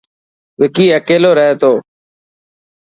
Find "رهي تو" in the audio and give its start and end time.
1.37-1.73